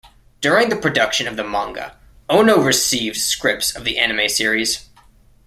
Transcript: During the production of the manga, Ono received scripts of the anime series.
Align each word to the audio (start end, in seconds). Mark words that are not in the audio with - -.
During 0.41 0.69
the 0.69 0.75
production 0.77 1.27
of 1.27 1.35
the 1.35 1.43
manga, 1.43 1.95
Ono 2.27 2.59
received 2.59 3.17
scripts 3.17 3.75
of 3.75 3.83
the 3.85 3.99
anime 3.99 4.27
series. 4.29 4.89